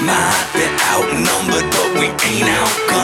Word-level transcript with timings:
Might 0.00 0.46
be 0.54 0.64
outnumbered, 0.92 1.70
but 1.72 1.98
we 1.98 2.06
ain't 2.06 2.48
outgunned. 2.48 2.97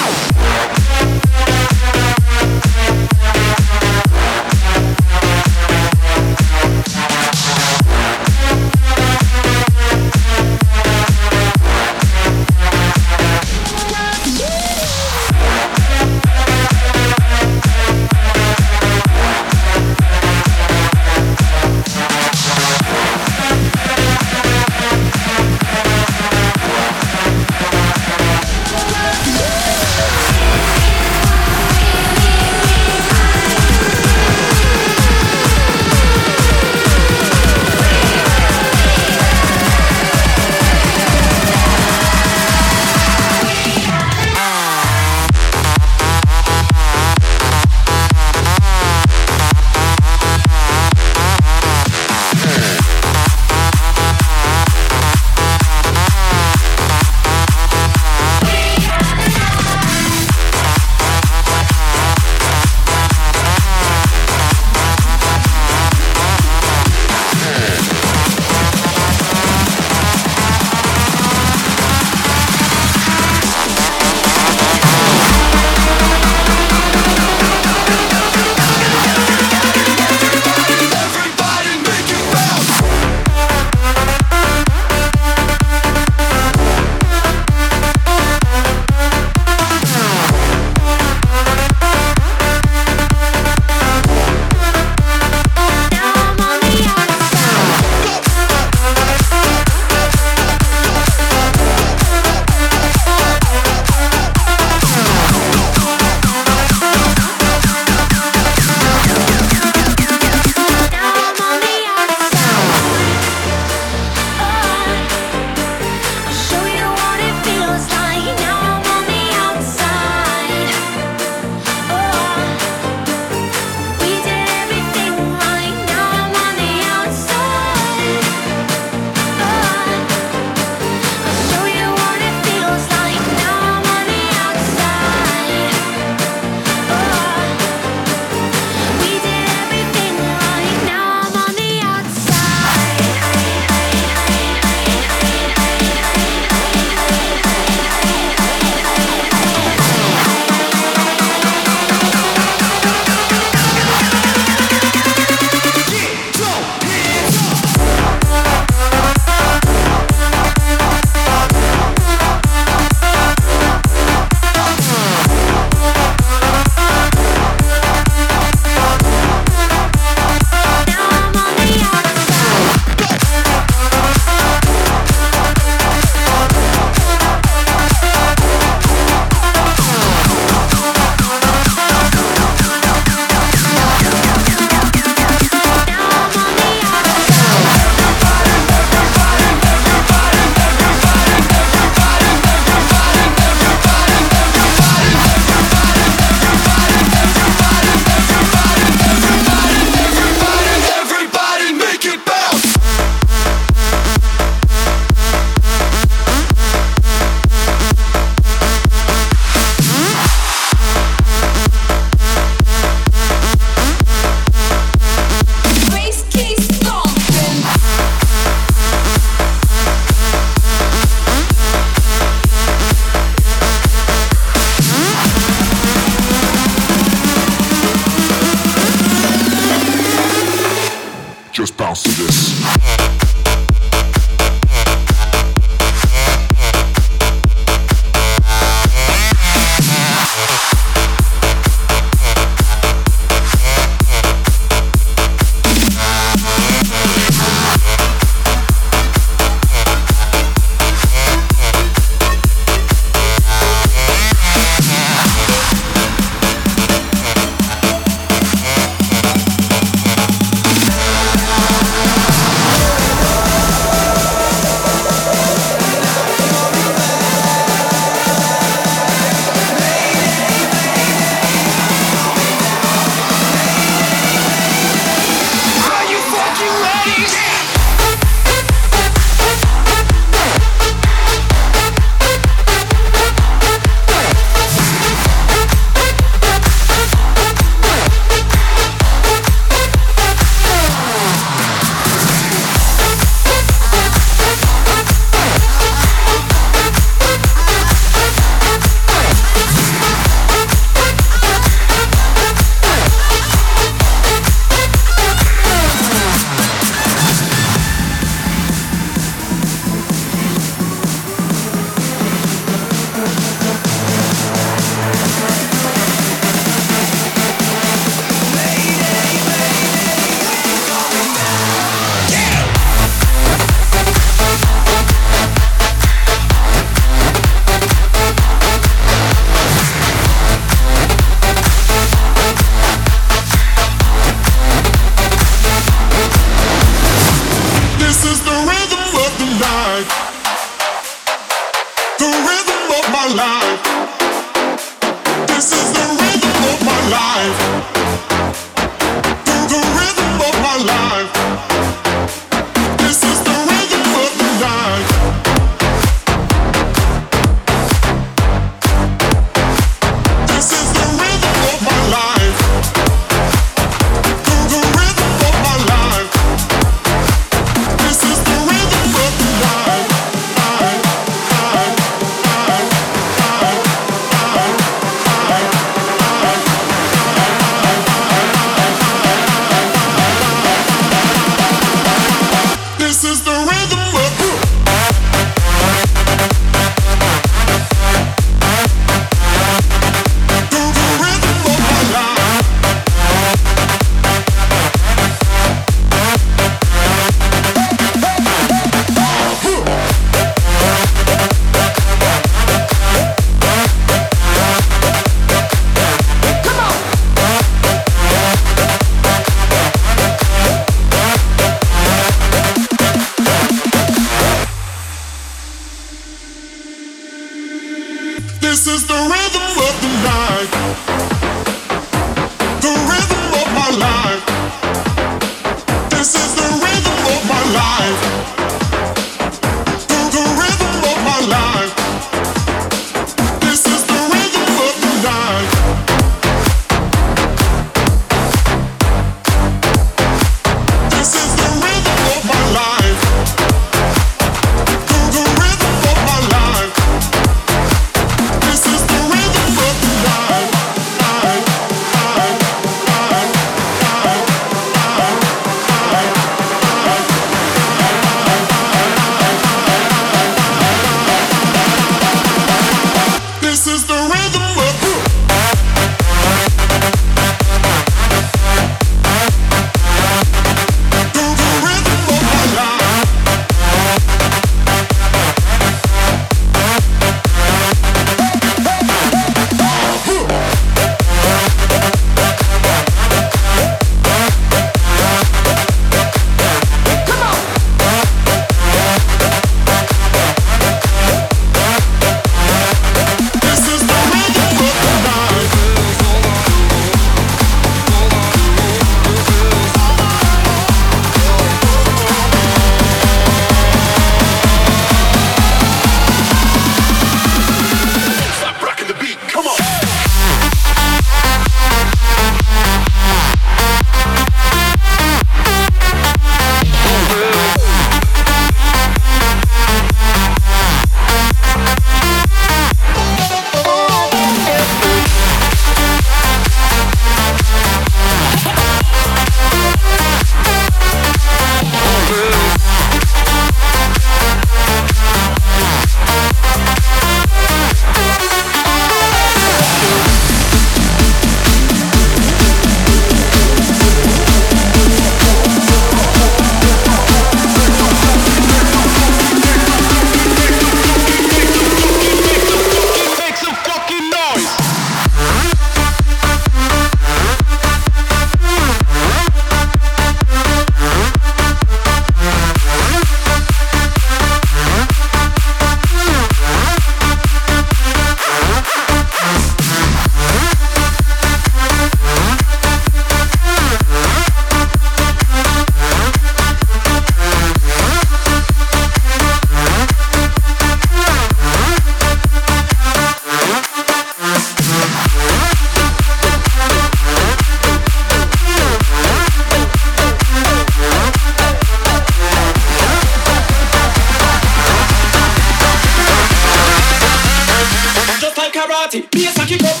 party, 599.11 599.27
bass 599.31 599.57
a 599.57 599.65
kick 599.65 600.00